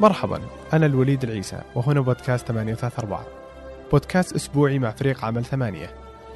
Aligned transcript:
مرحبا 0.00 0.40
أنا 0.72 0.86
الوليد 0.86 1.24
العيسى 1.24 1.60
وهنا 1.74 2.00
بودكاست 2.00 2.46
834 2.48 3.24
بودكاست 3.92 4.34
أسبوعي 4.34 4.78
مع 4.78 4.90
فريق 4.90 5.24
عمل 5.24 5.44
ثمانية. 5.44 5.90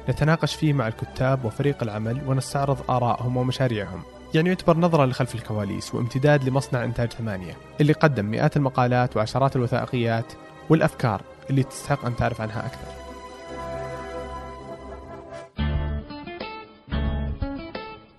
نتناقش 0.09 0.55
فيه 0.55 0.73
مع 0.73 0.87
الكتاب 0.87 1.45
وفريق 1.45 1.83
العمل 1.83 2.21
ونستعرض 2.27 2.91
آرائهم 2.91 3.37
ومشاريعهم. 3.37 4.01
يعني 4.33 4.49
يعتبر 4.49 4.77
نظرة 4.77 5.05
لخلف 5.05 5.35
الكواليس 5.35 5.95
وامتداد 5.95 6.49
لمصنع 6.49 6.83
إنتاج 6.83 7.11
ثمانية 7.11 7.53
اللي 7.81 7.93
قدم 7.93 8.25
مئات 8.25 8.57
المقالات 8.57 9.17
وعشرات 9.17 9.55
الوثائقيات 9.55 10.33
والأفكار 10.69 11.21
اللي 11.49 11.63
تستحق 11.63 12.05
أن 12.05 12.15
تعرف 12.15 12.41
عنها 12.41 12.65
أكثر. 12.65 12.87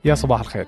يا 0.05 0.15
صباح 0.15 0.41
الخير. 0.41 0.67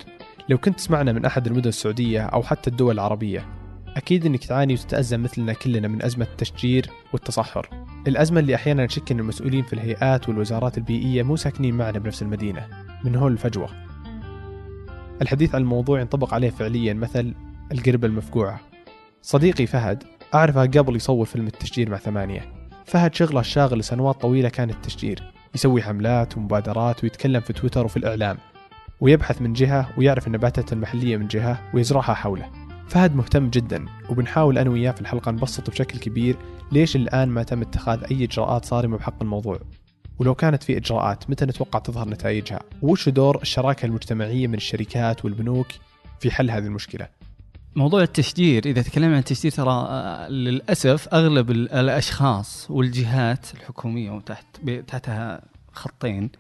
لو 0.48 0.58
كنت 0.58 0.78
تسمعنا 0.78 1.12
من 1.12 1.24
أحد 1.24 1.46
المدن 1.46 1.68
السعودية 1.68 2.20
أو 2.20 2.42
حتى 2.42 2.70
الدول 2.70 2.94
العربية 2.94 3.61
أكيد 3.96 4.26
أنك 4.26 4.44
تعاني 4.44 4.74
وتتأزم 4.74 5.22
مثلنا 5.22 5.52
كلنا 5.52 5.88
من 5.88 6.02
أزمة 6.02 6.26
التشجير 6.32 6.90
والتصحر. 7.12 7.68
الأزمة 8.06 8.40
اللي 8.40 8.54
أحيانا 8.54 8.84
نشك 8.84 9.12
أن 9.12 9.20
المسؤولين 9.20 9.62
في 9.62 9.72
الهيئات 9.72 10.28
والوزارات 10.28 10.78
البيئية 10.78 11.22
مو 11.22 11.36
ساكنين 11.36 11.74
معنا 11.74 11.98
بنفس 11.98 12.22
المدينة 12.22 12.68
من 13.04 13.16
هون 13.16 13.32
الفجوة. 13.32 13.68
الحديث 15.22 15.54
عن 15.54 15.60
الموضوع 15.60 16.00
ينطبق 16.00 16.34
عليه 16.34 16.50
فعليا 16.50 16.94
مثل 16.94 17.34
القربة 17.72 18.06
المفقوعة. 18.06 18.60
صديقي 19.22 19.66
فهد 19.66 20.04
أعرفه 20.34 20.66
قبل 20.66 20.96
يصور 20.96 21.26
فيلم 21.26 21.46
التشجير 21.46 21.90
مع 21.90 21.96
ثمانية. 21.96 22.52
فهد 22.84 23.14
شغله 23.14 23.40
الشاغل 23.40 23.78
لسنوات 23.78 24.20
طويلة 24.20 24.48
كان 24.48 24.70
التشجير. 24.70 25.22
يسوي 25.54 25.82
حملات 25.82 26.36
ومبادرات 26.36 27.04
ويتكلم 27.04 27.40
في 27.40 27.52
تويتر 27.52 27.84
وفي 27.84 27.96
الإعلام. 27.96 28.38
ويبحث 29.00 29.42
من 29.42 29.52
جهة 29.52 29.88
ويعرف 29.98 30.26
النباتات 30.26 30.72
المحلية 30.72 31.16
من 31.16 31.26
جهة 31.26 31.70
ويزرعها 31.74 32.14
حوله. 32.14 32.61
فهد 32.88 33.16
مهتم 33.16 33.50
جدا 33.50 33.86
وبنحاول 34.10 34.58
أنا 34.58 34.70
وياه 34.70 34.90
في 34.90 35.00
الحلقة 35.00 35.30
نبسط 35.30 35.70
بشكل 35.70 35.98
كبير 35.98 36.36
ليش 36.72 36.96
الآن 36.96 37.28
ما 37.28 37.42
تم 37.42 37.60
اتخاذ 37.60 38.04
أي 38.10 38.24
إجراءات 38.24 38.64
صارمة 38.64 38.96
بحق 38.96 39.22
الموضوع. 39.22 39.58
ولو 40.18 40.34
كانت 40.34 40.62
في 40.62 40.76
إجراءات 40.76 41.30
متى 41.30 41.44
نتوقع 41.44 41.78
تظهر 41.78 42.08
نتائجها؟ 42.08 42.60
وش 42.82 43.08
دور 43.08 43.42
الشراكة 43.42 43.86
المجتمعية 43.86 44.46
من 44.46 44.54
الشركات 44.54 45.24
والبنوك 45.24 45.66
في 46.20 46.30
حل 46.30 46.50
هذه 46.50 46.64
المشكلة؟ 46.64 47.08
موضوع 47.76 48.02
التشجير 48.02 48.66
إذا 48.66 48.82
تكلمنا 48.82 49.12
عن 49.12 49.18
التشجير 49.18 49.50
ترى 49.52 49.86
آه، 49.88 50.28
للأسف 50.28 51.08
أغلب 51.14 51.50
الأشخاص 51.50 52.70
والجهات 52.70 53.46
الحكومية 53.54 54.10
وتحت 54.10 54.46
تحتها 54.86 55.42
خطين 55.72 56.30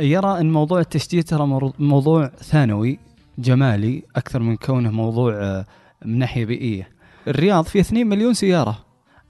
يرى 0.00 0.40
إن 0.40 0.52
موضوع 0.52 0.80
التشجير 0.80 1.22
ترى 1.22 1.72
موضوع 1.78 2.26
ثانوي 2.28 2.98
جمالي 3.38 4.02
أكثر 4.16 4.38
من 4.38 4.56
كونه 4.56 4.90
موضوع 4.90 5.34
آه، 5.34 5.66
من 6.04 6.18
ناحية 6.18 6.44
بيئية. 6.44 6.88
الرياض 7.28 7.64
فيها 7.64 7.82
2 7.82 8.06
مليون 8.06 8.34
سيارة. 8.34 8.84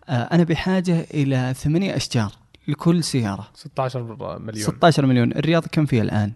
آه، 0.08 0.12
أنا 0.12 0.44
بحاجة 0.44 1.06
إلى 1.14 1.54
ثمانية 1.56 1.96
أشجار 1.96 2.32
لكل 2.68 3.04
سيارة. 3.04 3.48
16 3.54 4.02
مليون 4.38 4.64
16 4.64 5.06
مليون، 5.06 5.32
الرياض 5.32 5.66
كم 5.66 5.86
فيها 5.86 6.02
الآن؟ 6.02 6.32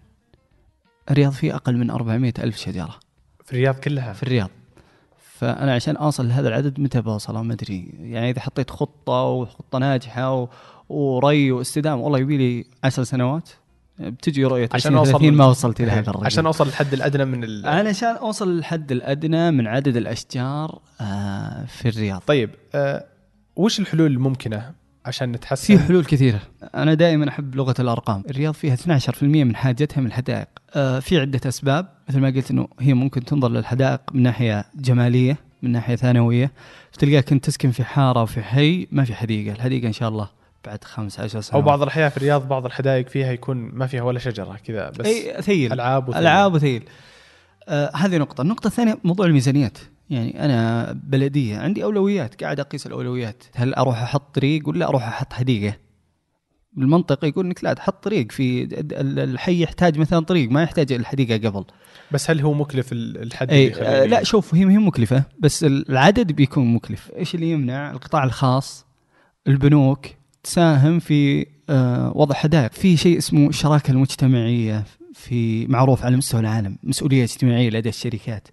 الرياض 1.10 1.32
فيه 1.32 1.54
أقل 1.54 1.76
من 1.76 1.90
400 1.90 2.32
ألف 2.38 2.56
شجرة. 2.56 2.94
في 3.44 3.52
الرياض 3.52 3.74
كلها؟ 3.74 4.12
في 4.12 4.22
الرياض. 4.22 4.50
فأنا 5.42 5.74
عشان 5.74 5.96
أوصل 5.96 6.28
لهذا 6.28 6.48
العدد 6.48 6.80
متى 6.80 7.00
بوصله 7.00 7.42
ما 7.42 7.52
أدري 7.52 7.94
يعني 8.00 8.30
إذا 8.30 8.40
حطيت 8.40 8.70
خطة 8.70 9.22
وخطة 9.22 9.78
ناجحة 9.78 10.34
و... 10.34 10.48
وري 10.88 11.52
واستدامة 11.52 12.02
والله 12.02 12.18
يبي 12.18 12.36
لي 12.36 12.64
10 12.84 13.02
سنوات 13.04 13.50
بتجي 13.98 14.44
رؤية 14.44 14.68
عشان 14.72 14.94
أوصل 14.94 15.32
ما 15.32 15.44
وصلت 15.44 15.80
إلى 15.80 15.90
هذا 15.90 16.10
الرقم 16.10 16.26
عشان 16.26 16.46
أوصل 16.46 16.66
للحد 16.66 16.92
الأدنى 16.92 17.24
من 17.24 17.44
ال... 17.44 17.88
عشان 17.88 18.16
أوصل 18.16 18.56
للحد 18.56 18.92
الأدنى 18.92 19.50
من 19.50 19.66
عدد 19.66 19.96
الأشجار 19.96 20.80
آه 21.00 21.64
في 21.64 21.88
الرياض. 21.88 22.22
طيب 22.26 22.50
آه 22.74 23.04
وش 23.56 23.80
الحلول 23.80 24.12
الممكنة 24.12 24.70
عشان 25.06 25.32
نتحسن؟ 25.32 25.76
في 25.76 25.82
حلول 25.84 26.04
كثيرة. 26.04 26.40
أنا 26.74 26.94
دائما 26.94 27.28
أحب 27.28 27.55
لغة 27.55 27.74
الأرقام. 27.78 28.22
الرياض 28.30 28.55
فيها 28.55 28.77
12% 28.77 29.22
من 29.22 29.56
حاجتها 29.56 30.00
من 30.00 30.06
الحدائق. 30.06 30.48
آه 30.74 30.98
في 30.98 31.20
عدة 31.20 31.40
أسباب. 31.48 31.88
مثل 32.08 32.20
ما 32.20 32.28
قلت 32.30 32.50
إنه 32.50 32.68
هي 32.80 32.94
ممكن 32.94 33.24
تنظر 33.24 33.48
للحدائق 33.48 34.00
من 34.12 34.22
ناحية 34.22 34.64
جمالية 34.74 35.38
من 35.62 35.72
ناحية 35.72 35.96
ثانوية. 35.96 36.52
تلقاك 36.98 37.24
كنت 37.24 37.44
تسكن 37.44 37.70
في 37.70 37.84
حارة 37.84 38.22
وفي 38.22 38.42
حي 38.42 38.88
ما 38.90 39.05
في 39.05 39.14
حديقة. 39.14 39.55
الحديقة 39.55 39.86
إن 39.86 39.92
شاء 39.92 40.08
الله 40.08 40.42
بعد 40.64 40.84
خمس 40.84 41.20
عشر 41.20 41.40
سنوات. 41.40 41.55
أو 41.55 41.62
بعض 41.62 41.83
الاحياء 41.83 42.08
في 42.08 42.17
الرياض 42.17 42.48
بعض 42.48 42.67
الحدائق 42.67 43.08
فيها 43.08 43.33
يكون 43.33 43.56
ما 43.56 43.86
فيها 43.86 44.02
ولا 44.02 44.18
شجرة 44.18 44.58
كذا 44.64 44.90
بس 44.90 45.06
أي 45.06 45.42
ثيل 45.42 45.73
ألعاب 45.73 46.08
وثيل 46.08 46.23
ألعاب 46.23 46.55
وثيل 46.55 46.84
آه 47.68 47.90
هذه 47.96 48.18
نقطة. 48.18 48.42
النقطة 48.42 48.67
الثانية 48.67 48.98
موضوع 49.05 49.27
الميزانيات. 49.27 49.78
يعني 50.11 50.45
أنا 50.45 50.92
بلدية 51.05 51.58
عندي 51.58 51.84
أولويات 51.84 52.45
قاعد 52.45 52.61
أقيس 52.61 52.86
الأولويات. 52.86 53.45
هل 53.55 53.74
أروح 53.74 54.02
أحط 54.02 54.34
طريق 54.34 54.68
ولا 54.68 54.89
أروح 54.89 55.08
أحط 55.08 55.33
حديقة؟ 55.33 55.77
بالمنطق 56.73 57.24
يقول 57.24 57.46
إنك 57.46 57.64
لا 57.64 57.73
تحط 57.73 58.05
طريق 58.05 58.33
في 58.33 58.68
الحي 59.00 59.62
يحتاج 59.62 59.98
مثلا 59.98 60.20
طريق 60.20 60.50
ما 60.50 60.62
يحتاج 60.62 60.92
الحديقة 60.92 61.48
قبل. 61.48 61.64
بس 62.12 62.30
هل 62.30 62.40
هو 62.40 62.55
مكلف 62.55 62.92
الحد 62.92 63.50
أي 63.50 63.74
آه 63.74 64.05
لا 64.05 64.23
شوف 64.23 64.55
هي 64.55 64.61
هي 64.61 64.79
مكلفة 64.79 65.23
بس 65.39 65.64
العدد 65.64 66.33
بيكون 66.33 66.74
مكلف. 66.74 67.11
إيش 67.17 67.34
اللي 67.34 67.50
يمنع؟ 67.50 67.90
القطاع 67.90 68.24
الخاص 68.24 68.86
البنوك. 69.48 70.06
تساهم 70.45 70.98
في 70.98 71.47
آه 71.70 72.13
وضع 72.17 72.35
حدائق. 72.35 72.73
في 72.73 72.97
شيء 72.97 73.19
اسمه 73.19 73.48
الشراكة 73.48 73.91
المجتمعية 73.91 74.85
في 75.14 75.67
معروف 75.67 76.05
على 76.05 76.17
مستوى 76.17 76.41
العالم 76.41 76.79
مسؤولية 76.83 77.25
اجتماعية 77.25 77.70
لدى 77.70 77.89
الشركات. 77.89 78.48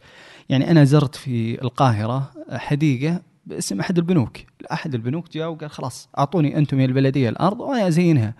يعني 0.50 0.72
أنا 0.72 0.84
زرت 0.84 1.16
في 1.16 1.62
القاهرة 1.62 2.32
حديقة 2.52 3.22
باسم 3.46 3.80
أحد 3.80 3.98
البنوك. 3.98 4.38
أحد 4.72 4.96
البنوك 4.96 5.34
جاء 5.34 5.50
وقال 5.50 5.70
خلاص 5.70 6.10
أعطوني 6.18 6.58
أنتم 6.58 6.80
يا 6.80 6.86
البلدية 6.86 7.30
الأرض 7.30 7.60
وأنا 7.60 7.88
ازينها 7.88 8.34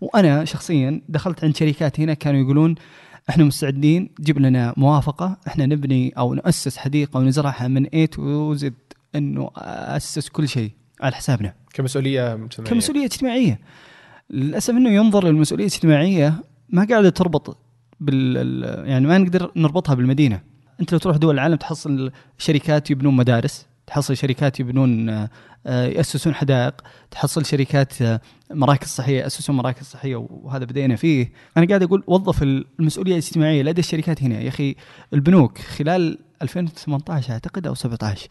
وأنا 0.00 0.44
شخصيا 0.44 1.00
دخلت 1.08 1.44
عند 1.44 1.56
شركات 1.56 2.00
هنا 2.00 2.14
كانوا 2.14 2.40
يقولون 2.40 2.74
إحنا 3.30 3.44
مستعدين 3.44 4.10
جيب 4.20 4.38
لنا 4.38 4.74
موافقة 4.76 5.36
إحنا 5.46 5.66
نبني 5.66 6.12
أو 6.18 6.34
نأسس 6.34 6.76
حديقة 6.76 7.18
ونزرعها 7.18 7.68
من 7.68 7.86
اي 7.86 8.06
تو 8.06 8.54
زد 8.54 8.74
إنه 9.14 9.50
أسس 9.56 10.28
كل 10.28 10.48
شيء. 10.48 10.70
على 11.00 11.14
حسابنا. 11.14 11.54
كمسؤولية 11.74 12.34
مجتمعيه 12.34 12.70
كمسؤولية 12.70 13.04
اجتماعية. 13.04 13.60
للأسف 14.30 14.70
إنه 14.70 14.90
ينظر 14.90 15.24
للمسؤولية 15.24 15.66
الاجتماعية 15.66 16.34
ما 16.68 16.86
قاعدة 16.90 17.10
تربط 17.10 17.58
بال 18.00 18.64
يعني 18.86 19.06
ما 19.06 19.18
نقدر 19.18 19.52
نربطها 19.56 19.94
بالمدينة. 19.94 20.40
أنت 20.80 20.92
لو 20.92 20.98
تروح 20.98 21.16
دول 21.16 21.34
العالم 21.34 21.56
تحصل 21.56 22.12
شركات 22.38 22.90
يبنون 22.90 23.16
مدارس 23.16 23.66
تحصل 23.86 24.16
شركات 24.16 24.60
يبنون 24.60 25.08
آه، 25.08 25.86
يأسسون 25.86 26.34
حدائق 26.34 26.74
تحصل 27.10 27.44
شركات 27.46 28.02
آه، 28.02 28.20
مراكز 28.50 28.88
صحية 28.88 29.20
يأسسون 29.20 29.56
مراكز 29.56 29.86
صحية 29.86 30.16
وهذا 30.16 30.64
بدينا 30.64 30.96
فيه. 30.96 31.32
أنا 31.56 31.66
قاعد 31.66 31.82
أقول 31.82 32.04
وظف 32.06 32.42
المسؤولية 32.42 33.12
الاجتماعية 33.12 33.62
لدى 33.62 33.80
الشركات 33.80 34.22
هنا. 34.22 34.40
يا 34.40 34.48
أخي 34.48 34.74
البنوك 35.12 35.58
خلال 35.58 36.18
2018 36.42 37.32
أعتقد 37.32 37.66
أو 37.66 37.74
17 37.74 38.28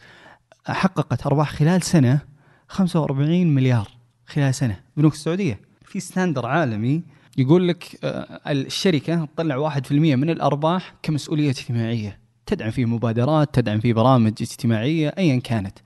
حققت 0.66 1.26
أرباح 1.26 1.52
خلال 1.52 1.82
سنة 1.82 2.20
45 2.68 3.54
مليار 3.54 3.88
خلال 4.26 4.54
سنة 4.54 4.80
بنوك 4.96 5.12
السعودية. 5.12 5.60
في 5.84 6.00
ستاندر 6.00 6.46
عالمي 6.46 7.02
يقول 7.38 7.68
لك 7.68 7.98
آه، 8.04 8.40
الشركة 8.46 9.24
تطلع 9.24 9.56
1% 9.56 9.92
من 9.92 10.30
الأرباح 10.30 10.94
كمسؤولية 11.02 11.50
اجتماعية. 11.50 12.18
تدعم 12.46 12.70
فيه 12.70 12.84
مبادرات 12.84 13.54
تدعم 13.54 13.80
فيه 13.80 13.92
برامج 13.94 14.32
اجتماعية 14.40 15.14
ايا 15.18 15.40
كانت. 15.40 15.78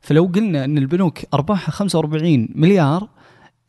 فلو 0.00 0.24
قلنا 0.24 0.64
إن 0.64 0.78
البنوك 0.78 1.18
أرباحها 1.34 1.72
45 1.72 2.48
مليار 2.54 3.08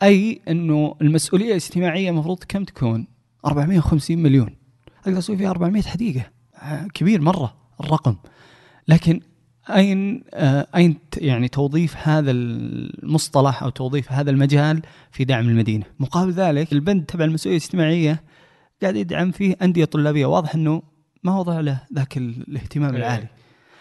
أي 0.04 0.42
إنه 0.48 0.96
المسؤولية 1.02 1.50
الاجتماعية 1.50 2.10
المفروض 2.10 2.44
كم 2.48 2.64
تكون؟ 2.64 3.08
450 3.46 4.18
مليون. 4.18 4.56
أقدر 5.06 5.18
أسوي 5.18 5.38
فيها 5.38 5.50
400 5.50 5.84
حديقة. 5.84 6.26
آه، 6.56 6.88
كبير 6.94 7.22
مرة 7.22 7.56
الرقم. 7.80 8.16
لكن 8.88 9.22
أين 9.70 10.24
آه، 10.34 10.68
أين 10.76 10.98
يعني 11.18 11.48
توظيف 11.48 11.96
هذا 11.98 12.32
المصطلح 12.32 13.64
أو 13.64 13.70
توظيف 13.70 14.12
هذا 14.12 14.32
المجال 14.32 14.82
في 15.12 15.24
دعم 15.24 15.50
المدينة. 15.50 15.86
مقابل 16.00 16.32
ذلك 16.32 16.74
البند 16.74 17.06
تبع 17.06 17.26
المسؤولية 17.26 17.58
الاجتماعية 17.58 18.24
قاعد 18.82 18.96
يدعم 18.96 19.32
فيه 19.32 19.56
أندية 19.62 19.86
طلابية. 19.86 20.26
واضح 20.26 20.56
إنه 20.56 20.82
ما 21.24 21.40
وضع 21.40 21.60
له 21.60 21.82
ذاك 21.94 22.18
الاهتمام 22.18 22.92
إيه. 22.92 22.98
العالي. 22.98 23.28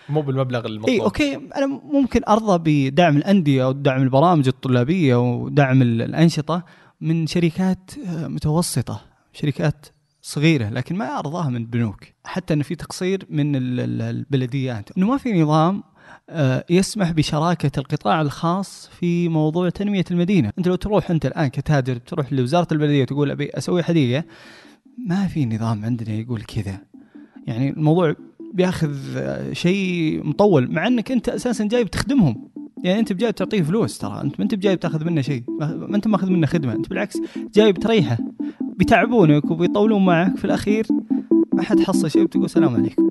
مو 0.08 0.22
بالمبلغ 0.22 0.66
المطلوب. 0.66 0.88
اي 0.88 1.00
أوكي. 1.00 1.34
أنا 1.34 1.66
ممكن 1.66 2.20
أرضى 2.28 2.88
بدعم 2.90 3.16
الأندية 3.16 3.68
ودعم 3.68 4.02
البرامج 4.02 4.48
الطلابية 4.48 5.16
ودعم 5.16 5.82
الأنشطة 5.82 6.64
من 7.00 7.26
شركات 7.26 7.90
آه، 8.06 8.28
متوسطة 8.28 9.00
شركات 9.32 9.86
صغيرة 10.26 10.68
لكن 10.68 10.96
ما 10.96 11.18
ارضاها 11.18 11.50
من 11.50 11.56
البنوك 11.56 12.04
حتى 12.24 12.54
انه 12.54 12.62
في 12.62 12.74
تقصير 12.74 13.26
من 13.30 13.56
البلديات. 13.80 14.90
إنه 14.98 15.06
ما 15.06 15.16
في 15.16 15.42
نظام 15.42 15.82
آه، 16.30 16.64
يسمح 16.70 17.12
بشراكة 17.12 17.78
القطاع 17.78 18.20
الخاص 18.20 18.90
في 19.00 19.28
موضوع 19.28 19.68
تنمية 19.68 20.04
المدينة. 20.10 20.52
أنت 20.58 20.68
لو 20.68 20.74
تروح 20.74 21.10
أنت 21.10 21.26
الآن 21.26 21.46
كتاجر 21.46 21.96
تروح 21.96 22.32
لوزارة 22.32 22.66
البلدية 22.72 23.02
وتقول 23.02 23.30
أبي 23.30 23.50
أسوي 23.50 23.82
حديقة 23.82 24.24
ما 24.98 25.26
في 25.26 25.46
نظام 25.46 25.84
عندنا 25.84 26.12
يقول 26.12 26.42
كذا. 26.42 26.78
يعني 27.46 27.70
الموضوع 27.70 28.14
بياخذ 28.54 29.16
آه، 29.16 29.52
شيء 29.52 30.20
مطول 30.26 30.72
مع 30.72 30.86
إنك 30.86 31.12
أنت 31.12 31.28
أساسا 31.28 31.64
جاي 31.64 31.84
بتخدمهم. 31.84 32.50
يعني 32.84 33.00
أنت 33.00 33.12
بجاي 33.12 33.32
تعطيه 33.32 33.62
فلوس 33.62 33.98
ترى 33.98 34.20
أنت 34.20 34.34
ما 34.38 34.44
أنت 34.44 34.54
بجاي 34.54 34.76
بتاخذ 34.76 35.04
منه 35.04 35.20
شيء 35.20 35.42
ما 35.58 35.96
أنت 35.96 36.06
ماخذ 36.08 36.30
منه 36.30 36.46
خدمة 36.46 36.72
أنت 36.72 36.88
بالعكس 36.88 37.18
جاي 37.54 37.72
بتريحه. 37.72 38.18
بيتعبونك 38.78 39.50
وبيطولون 39.50 40.04
معك 40.04 40.36
في 40.36 40.44
الأخير 40.44 40.86
ما 41.54 41.62
حد 41.62 41.80
حصل 41.80 42.10
شيء 42.10 42.22
وتقول 42.22 42.50
سلام 42.50 42.74
عليكم. 42.74 43.10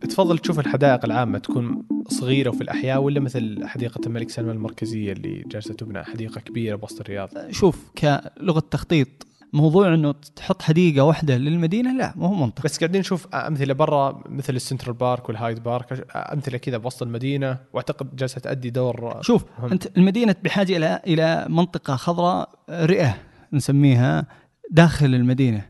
تفضل 0.00 0.38
تشوف 0.38 0.60
الحدائق 0.60 1.04
العامة 1.04 1.38
تكون 1.38 1.82
صغيرة 2.08 2.50
وفي 2.50 2.60
الأحياء 2.60 3.02
ولا 3.02 3.20
مثل 3.20 3.66
حديقة 3.66 4.00
الملك 4.06 4.30
سلمان 4.30 4.56
المركزية 4.56 5.12
اللي 5.12 5.44
جالسة 5.46 5.74
تبنى 5.74 6.04
حديقة 6.04 6.40
كبيرة 6.40 6.76
بوسط 6.76 7.00
الرياض؟ 7.00 7.50
شوف 7.50 7.90
كلغة 7.98 8.60
تخطيط 8.70 9.08
موضوع 9.52 9.94
إنه 9.94 10.14
تحط 10.36 10.62
حديقة 10.62 11.04
واحدة 11.04 11.36
للمدينة 11.36 11.92
لا 11.92 12.12
ما 12.16 12.26
هو 12.26 12.34
منطقي 12.34 12.62
بس 12.64 12.78
قاعدين 12.78 13.00
نشوف 13.00 13.26
أمثلة 13.34 13.74
برا 13.74 14.22
مثل 14.26 14.56
ال 14.56 14.61
Central 14.61 14.94
Park 14.94 15.28
وال 15.28 15.39
Hyde 15.39 15.62
Park 15.62 16.06
أمثلة 16.16 16.58
كذا 16.58 16.76
بوسط 16.76 17.02
المدينة. 17.02 17.58
وأعتقد 17.72 18.16
جالسة 18.16 18.40
تأدي 18.40 18.70
دور 18.70 19.22
شوف 19.22 19.44
مهم. 19.58 19.72
أنت 19.72 19.96
المدينة 19.98 20.34
بحاجة 20.44 20.76
إلى 20.76 21.00
إلى 21.06 21.46
منطقة 21.48 21.96
خضراء 21.96 22.48
رئة 22.70 23.16
نسميها 23.52 24.26
داخل 24.70 25.06
المدينة. 25.14 25.66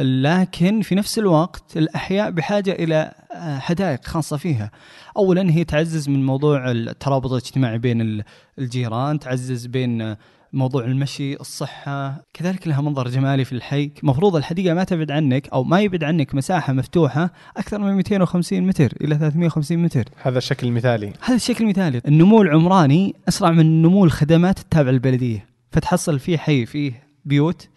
لكن 0.00 0.80
في 0.82 0.94
نفس 0.94 1.18
الوقت 1.18 1.76
الأحياء 1.76 2.30
بحاجة 2.30 2.72
إلى 2.72 3.12
آه، 3.32 3.58
حدائق 3.58 4.04
خاصة 4.04 4.36
فيها. 4.36 4.70
اولا 5.16 5.50
هي 5.50 5.64
تعزز 5.64 6.08
من 6.08 6.26
موضوع 6.26 6.70
الترابط 6.70 7.30
الاجتماعي 7.30 7.78
بين 7.78 8.00
ال- 8.00 8.24
الجيران 8.58 9.18
تعزز 9.18 9.66
بين 9.66 10.16
موضوع 10.52 10.84
المشي 10.84 11.34
الصحة 11.34 12.22
كذلك 12.34 12.68
لها 12.68 12.80
منظر 12.80 13.08
جمالي 13.08 13.44
في 13.44 13.52
الحي 13.52 13.90
مفروض 14.02 14.36
الحديقة 14.36 14.74
ما 14.74 14.84
تبعد 14.84 15.10
عنك 15.10 15.48
أو 15.48 15.64
ما 15.64 15.80
يبعد 15.80 16.04
عنك 16.04 16.34
مساحة 16.34 16.72
مفتوحة 16.72 17.30
أكثر 17.56 17.78
من 17.78 17.92
250 17.92 18.60
متر 18.60 18.92
إلى 19.00 19.18
350 19.18 19.78
متر. 19.78 20.04
هذا 20.22 20.38
الشكل 20.38 20.66
المثالي 20.66 21.12
هذا 21.22 21.36
الشكل 21.36 21.64
المثالي 21.64 22.00
النمو 22.06 22.42
العمراني 22.42 23.14
أسرع 23.28 23.50
من 23.50 23.82
نمو 23.82 24.04
الخدمات 24.04 24.58
التابعة 24.58 24.90
للبلدية. 24.90 25.46
فتحصل 25.72 26.18
فيه 26.18 26.36
حي 26.38 26.66
فيه 26.66 27.02
بيوت 27.24 27.68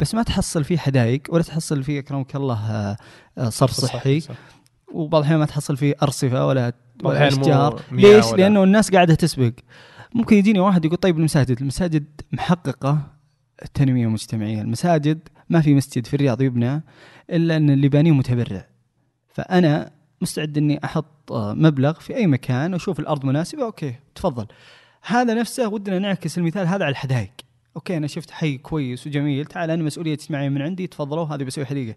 بس 0.00 0.14
ما 0.14 0.22
تحصل 0.22 0.64
فيه 0.64 0.78
حدائق 0.78 1.22
ولا 1.30 1.42
تحصل 1.42 1.82
فيه 1.82 1.98
أكرمك 1.98 2.36
الله 2.36 2.58
آه، 3.38 3.48
صرف 3.48 3.70
صحي 3.70 4.20
صح. 4.20 4.34
وبعض 4.92 5.20
الأحيان 5.22 5.38
ما 5.38 5.46
تحصل 5.46 5.76
فيه 5.76 5.94
أرصفة 6.02 6.46
ولا 6.46 6.72
أشجار. 7.04 7.80
ليش؟ 7.92 8.24
ولا- 8.26 8.36
لأنه 8.36 8.64
الناس 8.64 8.90
قاعدة 8.90 9.14
تسبق. 9.14 9.52
ممكن 10.14 10.36
يجيني 10.36 10.60
واحد 10.60 10.84
يقول 10.84 10.96
طيب 10.96 11.18
المساجد 11.18 11.60
المساجد 11.60 12.04
محققة 12.32 13.16
التنميه 13.62 14.06
المجتمعيه 14.06 14.60
المساجد 14.60 15.28
ما 15.48 15.60
في 15.60 15.74
مسجد 15.74 16.06
في 16.06 16.14
الرياض 16.14 16.42
يبنى 16.42 16.82
إلا 17.30 17.56
إن 17.56 17.70
اللي 17.70 17.88
بانيه 17.88 18.12
متبرع. 18.12 18.66
فأنا 19.28 19.90
مستعد 20.20 20.58
إني 20.58 20.84
أحط 20.84 21.32
مبلغ 21.32 21.92
في 21.92 22.16
أي 22.16 22.26
مكان 22.26 22.72
وأشوف 22.72 23.00
الأرض 23.00 23.24
مناسبة 23.24 23.64
okay 23.64 23.94
تفضل. 24.14 24.46
هذا 25.06 25.34
نفسه 25.34 25.68
ودنا 25.68 25.98
نعكس 25.98 26.38
المثال 26.38 26.66
هذا 26.66 26.84
على 26.84 26.88
الحدائق. 26.92 27.32
okay 27.76 27.96
أنا 27.96 28.06
شفت 28.06 28.30
حي 28.30 28.58
كويس 28.58 29.06
وجميل 29.06 29.46
تعال 29.46 29.70
أنا 29.70 29.82
مسؤولية 29.82 30.12
اجتماعية 30.12 30.48
من 30.48 30.62
عندي 30.62 30.86
تفضلوا 30.86 31.24
هذه 31.24 31.44
بسوي 31.44 31.66
حديقة. 31.66 31.96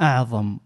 أعظم 0.00 0.58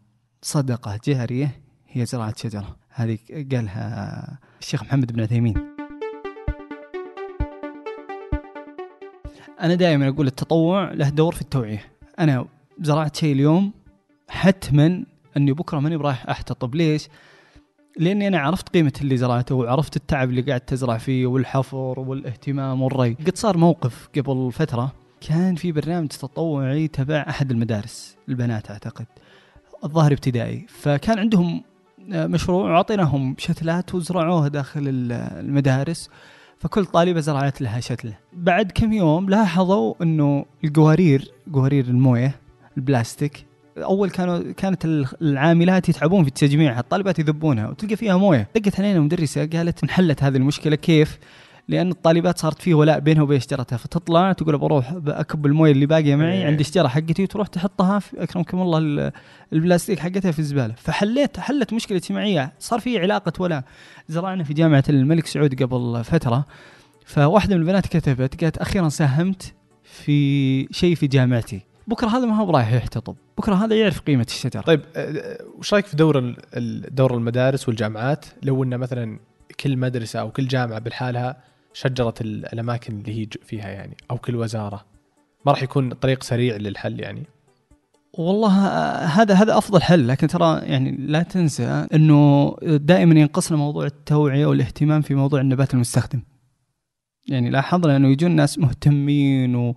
صدقة 0.42 1.00
جارية 1.04 1.60
هي 1.88 2.06
زراعة 2.06 2.34
شجرة. 2.36 2.76
هذه 2.90 3.18
قالها 3.52 4.38
الشيخ 4.60 4.82
محمد 4.82 5.12
بن 5.12 5.20
عثيمين. 5.20 5.77
أنا 9.60 9.74
دائما 9.74 10.08
أقول 10.08 10.26
التطوع 10.26 10.92
له 10.92 11.08
دور 11.08 11.34
في 11.34 11.40
التوعية. 11.40 11.84
أنا 12.18 12.46
زرعت 12.80 13.16
شيء 13.16 13.32
اليوم 13.32 13.72
حتما 14.28 15.04
أني 15.36 15.52
بكرة 15.52 15.78
ماني 15.78 15.96
برايح 15.96 16.28
احتطب 16.30 16.74
ليش؟ 16.74 17.08
لأني 17.98 18.28
أنا 18.28 18.38
عرفت 18.38 18.68
قيمة 18.68 18.92
اللي 19.00 19.16
زرعته 19.16 19.54
وعرفت 19.54 19.96
التعب 19.96 20.30
اللي 20.30 20.42
قاعد 20.42 20.60
تزرع 20.60 20.98
فيه 20.98 21.26
والحفر 21.26 22.00
والاهتمام 22.00 22.82
والري. 22.82 23.16
قد 23.26 23.36
صار 23.36 23.56
موقف 23.56 24.08
قبل 24.16 24.52
فترة 24.52 24.92
كان 25.28 25.54
في 25.54 25.72
برنامج 25.72 26.08
تطوعي 26.08 26.88
تبع 26.88 27.24
أحد 27.28 27.50
المدارس 27.50 28.16
البنات 28.28 28.70
أعتقد 28.70 29.06
الظاهر 29.84 30.12
ابتدائي. 30.12 30.66
فكان 30.68 31.18
عندهم 31.18 31.62
مشروع 32.08 32.70
وعطيناهم 32.70 33.34
شتلات 33.38 33.94
وزرعوها 33.94 34.48
داخل 34.48 34.88
ال- 34.88 35.12
المدارس. 35.46 36.10
فكل 36.60 36.84
طالبة 36.84 37.20
زرعت 37.20 37.60
لها 37.60 37.80
شتله 37.80 38.18
بعد 38.32 38.72
كم 38.72 38.92
يوم 38.92 39.30
لاحظوا 39.30 39.94
إنه 40.02 40.44
القوارير 40.64 41.32
قوارير 41.52 41.84
الموية 41.84 42.34
البلاستيك 42.76 43.48
أول 43.78 44.10
كانوا 44.10 44.52
كانت 44.52 44.84
العاملات 45.22 45.88
يتعبون 45.88 46.24
في 46.24 46.30
تجميعها 46.30 46.80
الطالبات 46.80 47.18
يذبونها 47.18 47.68
وتلقى 47.68 47.96
فيها 47.96 48.16
موية. 48.16 48.48
دقت 48.54 48.80
علينا 48.80 49.00
مدرسة 49.00 49.46
قالت 49.46 49.82
انحلت 49.82 50.22
هذه 50.22 50.36
المشكلة 50.36 50.76
كيف؟ 50.76 51.18
لأن 51.68 51.90
الطالبات 51.90 52.38
صارت 52.38 52.62
فيه 52.62 52.74
ولاء 52.74 52.98
بينها 52.98 53.22
وبين 53.22 53.40
شجرتها 53.40 53.76
فتطلع 53.76 54.32
تقول 54.32 54.58
بروح 54.58 54.92
باكب 54.92 55.46
المويه 55.46 55.72
اللي 55.72 55.86
باقية 55.86 56.16
معي 56.16 56.32
إيه. 56.38 56.46
عند 56.46 56.60
الشجره 56.60 56.88
حقتي 56.88 57.22
وتروح 57.22 57.46
تحطها 57.46 57.98
في 57.98 58.22
أكرمكم 58.22 58.60
الله 58.60 58.78
ال- 58.78 59.12
البلاستيك 59.52 59.98
حقتها 59.98 60.30
في 60.32 60.38
الزبالة. 60.38 60.74
فحليت 60.76 61.40
حلت 61.40 61.72
مشكلة 61.72 61.98
اجتماعيه 61.98 62.52
صار 62.58 62.80
في 62.80 62.98
علاقة 62.98 63.32
ولاء. 63.38 63.64
زرعنا 64.08 64.44
في 64.44 64.54
جامعة 64.54 64.84
الملك 64.88 65.26
سعود 65.26 65.62
قبل 65.62 66.04
فترة. 66.04 66.44
فواحدة 67.06 67.54
من 67.56 67.60
البنات 67.60 67.86
كتبت 67.86 68.40
قالت 68.44 68.58
أخيرا 68.58 68.88
ساهمت 68.88 69.54
في 69.84 70.68
شيء 70.74 70.94
في 70.94 71.06
جامعتي. 71.06 71.60
بكرة 71.86 72.08
هذا 72.08 72.26
ما 72.26 72.36
هو 72.36 72.46
برايح 72.46 72.72
يحتطب. 72.72 73.16
بكرة 73.38 73.54
هذا 73.54 73.76
يعرف 73.76 74.00
قيمة 74.00 74.26
الشجرة. 74.28 74.60
طيب 74.60 74.80
آه، 74.96 75.38
وش 75.58 75.74
رأيك 75.74 75.86
في 75.86 75.96
دور 75.96 76.34
دور 76.90 77.14
المدارس 77.14 77.68
والجامعات؟ 77.68 78.24
لو 78.42 78.64
ان 78.64 78.78
مثلا 78.78 79.18
كل 79.60 79.76
مدرسة 79.76 80.20
أو 80.20 80.30
كل 80.30 80.46
جامعة 80.48 80.78
بالحالها 80.78 81.36
شجرت 81.72 82.20
ال- 82.20 82.52
الأماكن 82.52 83.00
اللي 83.00 83.22
هي 83.22 83.26
فيها 83.42 83.68
يعني 83.68 83.96
أو 84.10 84.18
كل 84.18 84.36
وزارة 84.36 84.84
ما 85.46 85.52
راح 85.52 85.62
يكون 85.62 85.92
طريق 85.92 86.22
سريع 86.22 86.56
للحل 86.56 87.00
يعني 87.00 87.22
والله 88.18 88.66
آه، 88.66 89.04
هذا 89.04 89.34
هذا 89.34 89.58
أفضل 89.58 89.82
حل 89.82 90.08
لكن 90.08 90.26
ترى 90.26 90.60
يعني 90.62 90.90
لا 90.90 91.22
تنسى 91.22 91.86
إنه 91.94 92.56
دائما 92.62 93.20
ينقصنا 93.20 93.58
موضوع 93.58 93.86
التوعية 93.86 94.46
والاهتمام 94.46 95.02
في 95.02 95.14
موضوع 95.14 95.40
النبات 95.40 95.74
المستخدم. 95.74 96.22
يعني 97.28 97.50
لاحظنا 97.50 97.96
إنه 97.96 98.08
يجون 98.08 98.30
ناس 98.30 98.58
مهتمين 98.58 99.56
و... 99.56 99.74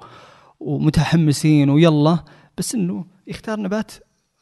ومتحمسين 0.59 1.69
ويلا 1.69 2.19
بس 2.57 2.75
إنه 2.75 3.05
يختار 3.27 3.59
نبات 3.59 3.91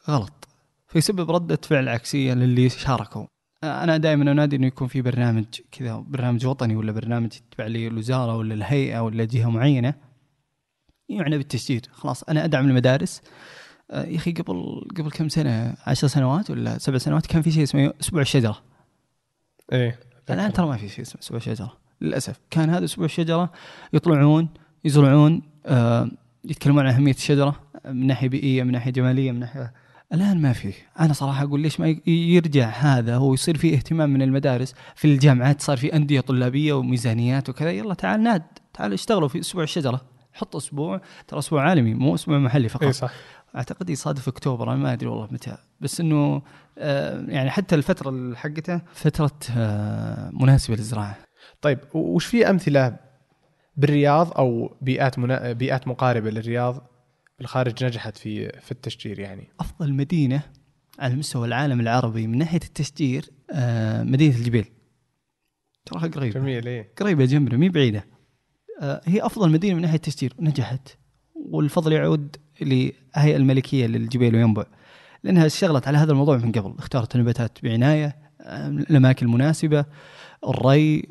غلط 0.08 0.48
فيسبب 0.88 1.30
ردة 1.30 1.58
فعل 1.62 1.88
عكسية 1.88 2.34
للي 2.34 2.68
شاركوا. 2.68 3.24
أنا 3.64 3.96
دائما 3.96 4.32
أنادي 4.32 4.56
إنه 4.56 4.66
يكون 4.66 4.88
في 4.88 5.02
برنامج 5.02 5.44
كذا 5.72 5.96
برنامج 5.96 6.46
وطني 6.46 6.76
ولا 6.76 6.92
برنامج 6.92 7.36
يتبع 7.36 7.66
لي 7.66 7.86
الوزارة 7.86 8.36
ولا 8.36 8.54
الهيئة 8.54 9.00
ولا 9.00 9.24
جهة 9.24 9.50
معينة 9.50 9.94
يعنى 11.08 11.38
بالتشجير 11.38 11.82
خلاص 11.92 12.22
أنا 12.22 12.44
أدعم 12.44 12.68
المدارس. 12.68 13.22
آه، 13.90 14.04
يا 14.04 14.16
أخي 14.16 14.32
قبل 14.32 14.86
قبل 14.96 15.10
كم 15.10 15.28
سنة؟ 15.28 15.74
عشر 15.86 16.06
سنوات 16.06 16.50
ولا 16.50 16.78
سبع 16.78 16.98
سنوات 16.98 17.26
كان 17.26 17.42
في 17.42 17.50
شيء 17.50 17.62
اسمه 17.62 17.92
أسبوع 18.00 18.20
الشجرة. 18.20 18.62
إيه 19.72 19.98
الان 20.30 20.52
ترى 20.52 20.66
ما 20.66 20.76
في 20.76 20.88
شيء 20.88 21.02
اسمه 21.02 21.20
أسبوع 21.22 21.38
الشجرة 21.38 21.76
للأسف. 22.00 22.40
كان 22.50 22.70
هذا 22.70 22.84
أسبوع 22.84 23.04
الشجرة 23.04 23.52
يطلعون 23.92 24.48
يزرعون 24.84 25.42
آه، 25.66 26.10
يتكلمون 26.44 26.86
عن 26.86 26.94
أهمية 26.94 27.14
الشجرة 27.14 27.60
من 27.84 28.06
ناحية 28.06 28.28
بيئية 28.28 28.62
من 28.62 28.72
ناحية 28.72 28.90
جمالية 28.90 29.32
من 29.32 29.40
ناحية 29.40 29.72
الآن 30.12 30.40
ما 30.42 30.52
في 30.52 30.72
أنا 31.00 31.12
صراحة 31.12 31.44
أقول 31.44 31.60
ليش 31.60 31.80
ما 31.80 31.96
يرجع 32.06 32.68
هذا 32.68 33.16
ويصير 33.16 33.56
في 33.56 33.74
اهتمام 33.74 34.10
من 34.10 34.22
المدارس. 34.22 34.74
في 34.94 35.04
الجامعات 35.04 35.60
صار 35.60 35.76
في 35.76 35.96
أندية 35.96 36.20
طلابية 36.20 36.72
وميزانيات 36.72 37.48
وكذا. 37.48 37.70
يلا 37.70 37.94
تعال 37.94 38.22
ناد. 38.22 38.42
تعال 38.74 38.92
اشتغلوا 38.92 39.28
في 39.28 39.40
أسبوع 39.40 39.62
الشجرة. 39.62 40.00
حط 40.32 40.56
أسبوع. 40.56 41.00
ترى 41.28 41.38
أسبوع 41.38 41.68
عالمي 41.68 41.94
مو 41.94 42.14
أسبوع 42.14 42.38
محلي 42.38 42.68
فقط. 42.68 42.82
إيه 42.82 42.90
صح. 42.90 43.12
أعتقد 43.56 43.90
يصادف 43.90 44.28
أكتوبر. 44.28 44.72
أنا 44.72 44.82
ما 44.82 44.92
أدري 44.92 45.08
والله 45.08 45.28
متى. 45.30 45.56
بس 45.80 46.00
إنه 46.00 46.42
آه، 46.78 47.24
يعني 47.28 47.50
حتى 47.50 47.74
الفترة 47.74 48.34
حقته 48.34 48.80
فترة 48.92 49.36
آه، 49.56 50.30
مناسبة 50.32 50.76
للزراعة. 50.76 51.16
طيب 51.62 51.78
وش 51.94 52.26
في 52.26 52.50
أمثلة 52.50 52.96
بالرياض 53.76 54.32
أو 54.32 54.76
بيئات 54.80 55.18
منا... 55.18 55.52
بيئات 55.52 55.88
مقاربة 55.88 56.30
للرياض 56.30 56.89
بالخارج 57.40 57.84
نجحت 57.84 58.16
في 58.16 58.48
في 58.60 58.72
التشجير 58.72 59.18
يعني. 59.18 59.48
أفضل 59.60 59.92
مدينة 59.92 60.42
على 60.98 61.14
مستوى 61.16 61.48
العالم 61.48 61.80
العربي 61.80 62.26
من 62.26 62.38
ناحية 62.38 62.60
التشجير 62.64 63.24
آه، 63.52 64.02
مدينة 64.02 64.36
الجبيل 64.36 64.64
تراها 65.86 66.06
قريبة. 66.06 66.40
جميل 66.40 66.68
إيه. 66.68 66.92
قريبة 67.00 67.24
جنبنا 67.24 67.56
مي 67.56 67.68
بعيدة. 67.68 68.04
آه، 68.80 69.00
هي 69.04 69.26
أفضل 69.26 69.50
مدينة 69.50 69.74
من 69.74 69.82
ناحية 69.82 69.96
التشجير 69.96 70.34
نجحت. 70.40 70.88
والفضل 71.34 71.92
يعود 71.92 72.36
للهيئه 72.60 73.36
الملكية 73.36 73.86
للجبيل 73.86 74.36
وينبع. 74.36 74.64
لأنها 75.24 75.46
اشتغلت 75.46 75.88
على 75.88 75.98
هذا 75.98 76.12
الموضوع 76.12 76.36
من 76.36 76.52
قبل. 76.52 76.74
اختارت 76.78 77.14
النباتات 77.14 77.58
بعناية 77.62 78.16
آه، 78.40 78.68
الأماكن 78.68 79.26
المناسبة 79.26 79.84
الري 80.48 81.02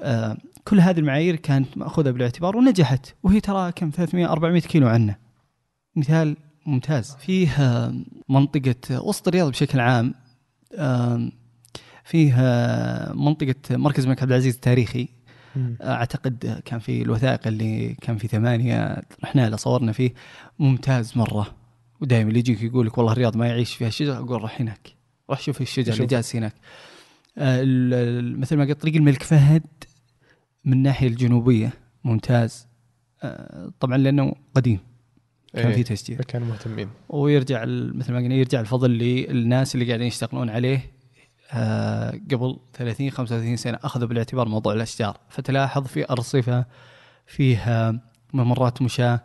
كل 0.68 0.80
هذه 0.80 1.00
المعايير 1.00 1.36
كانت 1.36 1.78
مأخوذة 1.78 2.12
بالاعتبار 2.12 2.58
ونجحت. 2.58 3.16
وهي 3.24 3.40
ترى 3.40 3.72
كم؟ 3.72 3.90
300 3.90 4.32
400 4.32 4.62
كيلو 4.62 4.88
عنا 4.88 5.29
مثال 6.00 6.38
ممتاز. 6.66 7.16
فيه 7.20 7.50
آه، 7.50 7.94
منطقة 8.30 9.02
وسط 9.04 9.28
الرياض 9.28 9.50
بشكل 9.50 9.80
عام 9.80 10.14
فيه 12.04 12.34
آه، 12.38 13.14
منطقة 13.14 13.56
مركز 13.72 14.04
الملك 14.04 14.22
عبد 14.22 14.32
العزيز 14.32 14.54
التاريخي. 14.56 15.08
أعتقد 15.82 16.62
كان 16.66 16.80
في 16.80 17.02
الوثائق 17.02 17.48
اللي 17.48 17.96
كان 18.02 18.18
في 18.18 18.28
ثمانية 18.28 19.02
رحنا 19.24 19.50
له 19.50 19.58
صورنا 19.58 19.92
فيه 19.92 20.14
ممتاز 20.60 21.18
مرة. 21.18 21.56
ودائما 22.02 22.30
اللي 22.30 22.40
يجيك 22.40 22.64
يقول 22.64 22.88
لك 22.88 22.98
والله 22.98 23.12
الرياض 23.12 23.38
ما 23.38 23.48
يعيش 23.48 23.76
فيها 23.76 23.90
شجر 23.90 24.18
أقول 24.18 24.42
روح 24.42 24.62
هناك. 24.62 24.96
روح 25.30 25.42
شوف 25.42 25.62
الشجر 25.62 25.94
اللي. 25.94 26.06
جالس 26.06 26.36
هناك. 26.36 26.54
آه، 27.38 27.62
مثل 28.22 28.58
ما 28.58 28.66
قلت 28.66 28.82
طريق 28.82 28.96
الملك 28.96 29.24
فهد 29.24 29.64
من 30.66 30.74
الناحية 30.74 31.08
الجنوبية. 31.08 31.74
ممتاز. 32.04 32.68
آه، 33.24 33.72
طبعا 33.80 33.98
لأنه 33.98 34.36
قديم. 34.56 34.80
كان 35.54 35.68
إيه. 35.68 35.76
في 35.76 35.84
تشجير 35.84 36.22
كانوا 36.22 36.48
مهتمين. 36.48 36.90
ويرجع 37.10 37.66
مثل 37.68 38.12
ما 38.14 38.18
قلنا 38.18 38.36
يرجع 38.36 38.60
الفضل 38.60 38.92
للناس 38.92 39.76
اللي 39.76 39.86
قاعدين 39.88 40.08
يشتغلون 40.08 40.50
عليه. 40.50 40.92
آه، 41.52 42.12
قبل 42.32 42.58
30 42.74 43.12
35 43.12 43.58
سنة 43.58 43.80
أخذوا 43.84 44.08
بالاعتبار 44.08 44.48
موضوع 44.48 44.74
الأشجار. 44.74 45.18
فتلاحظ 45.30 45.88
في 45.88 46.10
أرصفة 46.10 46.66
فيها 47.28 48.00
ممرات 48.34 48.82
مشاة. 48.82 49.20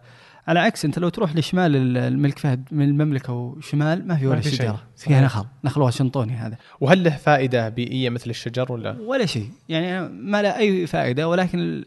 على 0.46 0.60
عكس 0.60 0.84
أنت 0.84 0.98
لو 0.98 1.08
تروح 1.08 1.36
لشمال 1.36 1.76
ال- 1.76 1.96
الملك 1.96 2.38
فهد 2.38 2.64
من 2.72 2.84
المملكة 2.88 3.32
وشمال 3.32 4.08
ما 4.08 4.16
في 4.16 4.26
ولا 4.26 4.40
في. 4.40 4.50
شجرة. 4.50 4.82
فيها 4.96 5.20
نخل. 5.24 5.44
نخل 5.64 5.80
واشنطوني 5.82 6.32
هذا. 6.32 6.56
وهل 6.80 7.04
له 7.04 7.10
فائدة 7.10 7.68
بيئية 7.68 8.10
مثل 8.10 8.30
الشجر 8.30 8.72
ولا؟ 8.72 8.96
ولا 9.00 9.26
شيء. 9.26 9.48
يعني 9.68 10.08
ما 10.08 10.42
له 10.42 10.56
أي 10.58 10.86
فائدة 10.86 11.28
ولكن 11.28 11.58
ال- 11.58 11.86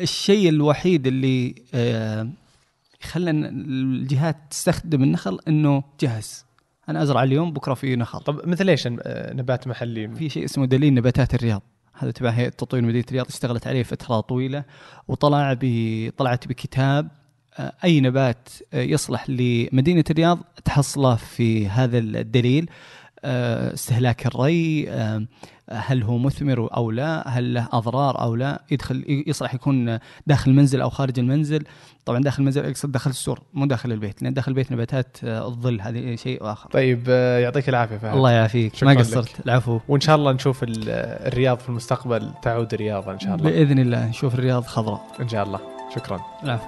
الشيء 0.00 0.48
الوحيد 0.48 1.06
اللي 1.06 1.54
آه، 1.74 2.28
خلى 3.02 3.30
الجهات 3.30 4.36
تستخدم 4.50 5.02
النخل 5.02 5.38
إنه 5.48 5.84
جهز 6.00 6.44
أنا 6.88 7.02
أزرع 7.02 7.22
اليوم 7.22 7.52
بكرة 7.52 7.74
في 7.74 7.96
نخل. 7.96 8.20
طب 8.20 8.48
مثل 8.48 8.68
إيش 8.68 8.88
نبات 9.08 9.68
محلي؟ 9.68 10.14
في 10.14 10.28
شيء 10.28 10.44
اسمه 10.44 10.66
دليل 10.66 10.94
نباتات 10.94 11.34
الرياض. 11.34 11.62
هذا 11.98 12.10
تبع 12.10 12.30
هيئة 12.30 12.48
تطوير 12.48 12.82
مدينة 12.82 13.04
الرياض 13.08 13.26
اشتغلت 13.26 13.66
عليه 13.66 13.82
فترة 13.82 14.20
طويلة 14.20 14.64
وطلع 15.08 15.56
ب 15.60 15.64
طلعت 16.16 16.48
بكتاب 16.48 17.08
آه، 17.58 17.72
أي 17.84 18.00
نبات 18.00 18.48
آه، 18.72 18.82
يصلح 18.82 19.30
لمدينة 19.30 20.04
الرياض 20.10 20.38
تحصله 20.64 21.14
في 21.14 21.68
هذا 21.68 21.98
الدليل 21.98 22.70
آه، 23.24 23.74
استهلاك 23.74 24.26
الري 24.26 24.88
هل 25.70 26.02
هو 26.02 26.18
مثمر 26.18 26.68
أو 26.76 26.90
لا؟ 26.90 27.28
هل 27.28 27.54
له 27.54 27.68
أضرار 27.72 28.20
أو 28.20 28.34
لا؟ 28.34 28.62
يدخل 28.70 29.22
يصلح 29.26 29.54
يكون 29.54 29.98
داخل 30.26 30.50
المنزل 30.50 30.80
أو 30.80 30.90
خارج 30.90 31.18
المنزل. 31.18 31.64
طبعا 32.04 32.22
داخل 32.22 32.38
المنزل 32.42 32.64
اقصد 32.66 32.92
داخل 32.92 33.10
السور 33.10 33.40
مو 33.54 33.66
داخل 33.66 33.92
البيت 33.92 34.22
لأن 34.22 34.34
داخل 34.34 34.50
البيت 34.52 34.72
نباتات 34.72 35.16
الظل 35.22 35.80
هذه 35.80 36.16
شيء 36.16 36.38
آخر. 36.52 36.70
طيب 36.70 37.04
آه، 37.08 37.38
يعطيك 37.38 37.68
العافية 37.68 37.96
فهد. 37.96 38.16
الله 38.16 38.30
يعافيك. 38.30 38.84
ما. 38.84 38.94
قصرت. 38.94 39.46
العفو. 39.46 39.80
وإن 39.88 40.00
شاء 40.00 40.16
الله 40.16 40.32
نشوف 40.32 40.62
ال- 40.62 40.88
الرياض 41.28 41.58
في 41.58 41.68
المستقبل 41.68 42.30
تعود 42.42 42.74
الرياض 42.74 43.08
إن 43.08 43.18
شاء 43.18 43.34
الله. 43.34 43.50
بإذن 43.50 43.78
الله 43.78 44.06
نشوف 44.08 44.34
الرياض 44.34 44.64
خضراء. 44.66 45.06
إن 45.20 45.28
شاء 45.28 45.44
الله. 45.46 45.60
شكرا. 45.96 46.20
العفو. 46.44 46.66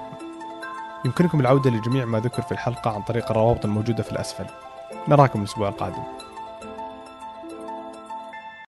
يمكنكم 1.04 1.40
العودة 1.40 1.70
لجميع 1.70 2.04
ما 2.04 2.20
ذكر 2.20 2.42
في 2.42 2.52
الحلقة 2.52 2.90
عن 2.90 3.02
طريق 3.02 3.30
الروابط 3.30 3.64
الموجودة 3.64 4.02
في 4.02 4.12
الأسفل. 4.12 4.44
نراكم 5.08 5.38
الأسبوع 5.40 5.68
القادم. 5.68 6.02